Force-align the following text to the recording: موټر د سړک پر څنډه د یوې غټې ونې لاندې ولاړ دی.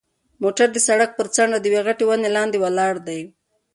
موټر 0.43 0.67
د 0.73 0.77
سړک 0.87 1.09
پر 1.17 1.27
څنډه 1.35 1.57
د 1.61 1.65
یوې 1.69 1.81
غټې 1.87 2.03
ونې 2.07 2.29
لاندې 2.37 2.57
ولاړ 2.63 2.93
دی. 3.07 3.21